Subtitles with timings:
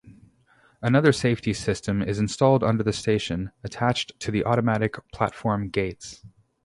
[0.81, 6.23] Another safety system is installed under the station, attached to the automatic platform gates.